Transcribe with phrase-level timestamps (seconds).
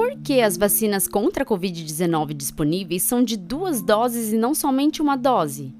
[0.00, 5.02] Por que as vacinas contra a Covid-19 disponíveis são de duas doses e não somente
[5.02, 5.74] uma dose?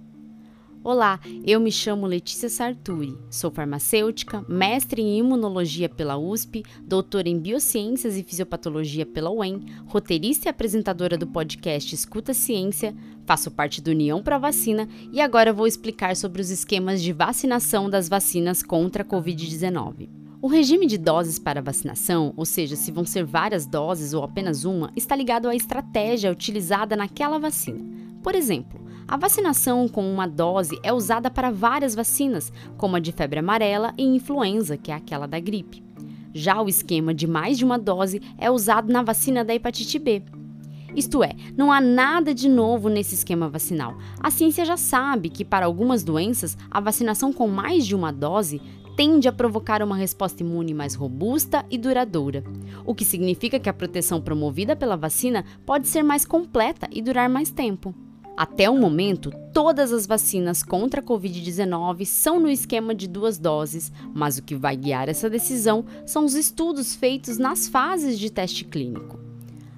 [0.85, 7.39] Olá, eu me chamo Letícia Sarturi, sou farmacêutica, mestre em imunologia pela USP, doutora em
[7.39, 12.95] biociências e fisiopatologia pela UEM, roteirista e apresentadora do podcast Escuta Ciência,
[13.25, 17.89] faço parte do União Pro Vacina e agora vou explicar sobre os esquemas de vacinação
[17.89, 20.20] das vacinas contra a Covid-19.
[20.43, 24.65] O regime de doses para vacinação, ou seja, se vão ser várias doses ou apenas
[24.65, 27.85] uma, está ligado à estratégia utilizada naquela vacina.
[28.23, 33.13] Por exemplo, a vacinação com uma dose é usada para várias vacinas, como a de
[33.13, 35.85] febre amarela e influenza, que é aquela da gripe.
[36.33, 40.23] Já o esquema de mais de uma dose é usado na vacina da hepatite B.
[40.97, 43.97] Isto é, não há nada de novo nesse esquema vacinal.
[44.21, 48.61] A ciência já sabe que, para algumas doenças, a vacinação com mais de uma dose
[49.01, 52.45] tende a provocar uma resposta imune mais robusta e duradoura,
[52.85, 57.27] o que significa que a proteção promovida pela vacina pode ser mais completa e durar
[57.27, 57.95] mais tempo.
[58.37, 63.91] Até o momento, todas as vacinas contra a Covid-19 são no esquema de duas doses,
[64.13, 68.67] mas o que vai guiar essa decisão são os estudos feitos nas fases de teste
[68.67, 69.19] clínico.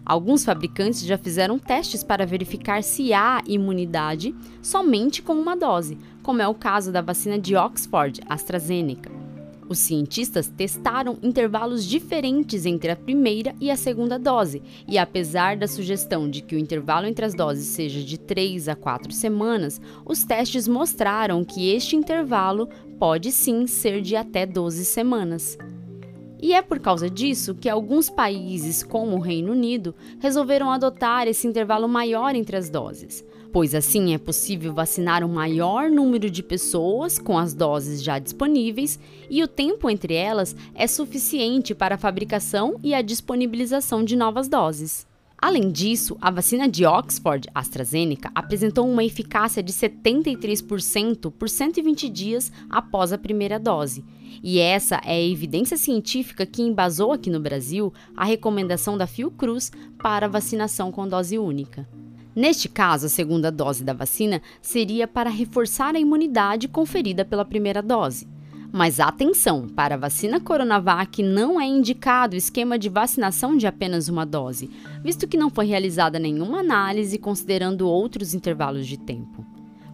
[0.05, 6.42] Alguns fabricantes já fizeram testes para verificar se há imunidade somente com uma dose, como
[6.42, 9.11] é o caso da vacina de Oxford AstraZeneca.
[9.69, 15.67] Os cientistas testaram intervalos diferentes entre a primeira e a segunda dose, e apesar da
[15.67, 20.25] sugestão de que o intervalo entre as doses seja de 3 a 4 semanas, os
[20.25, 25.57] testes mostraram que este intervalo pode sim ser de até 12 semanas.
[26.43, 31.47] E é por causa disso que alguns países, como o Reino Unido, resolveram adotar esse
[31.47, 37.19] intervalo maior entre as doses pois assim é possível vacinar um maior número de pessoas
[37.19, 38.98] com as doses já disponíveis
[39.29, 44.48] e o tempo entre elas é suficiente para a fabricação e a disponibilização de novas
[44.48, 45.07] doses.
[45.43, 52.53] Além disso, a vacina de Oxford AstraZeneca apresentou uma eficácia de 73% por 120 dias
[52.70, 54.05] após a primeira dose.
[54.41, 59.73] E essa é a evidência científica que embasou aqui no Brasil a recomendação da Fiocruz
[60.01, 61.89] para vacinação com dose única.
[62.36, 67.83] Neste caso, a segunda dose da vacina seria para reforçar a imunidade conferida pela primeira
[67.83, 68.29] dose.
[68.73, 74.09] Mas atenção, para a vacina Coronavac não é indicado o esquema de vacinação de apenas
[74.09, 74.71] uma dose,
[75.05, 79.45] visto que não foi realizada nenhuma análise considerando outros intervalos de tempo.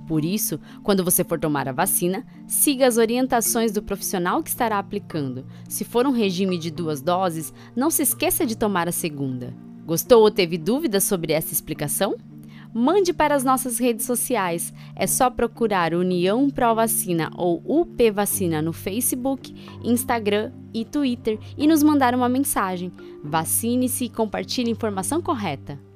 [0.06, 4.78] Por isso, quando você for tomar a vacina, siga as orientações do profissional que estará
[4.78, 5.44] aplicando.
[5.68, 9.52] Se for um regime de duas doses, não se esqueça de tomar a segunda.
[9.84, 12.16] Gostou ou teve dúvidas sobre essa explicação?
[12.72, 14.72] Mande para as nossas redes sociais.
[14.94, 21.66] É só procurar União Pro Vacina ou UP Vacina no Facebook, Instagram e Twitter e
[21.66, 22.92] nos mandar uma mensagem.
[23.24, 25.87] Vacine-se e compartilhe informação correta.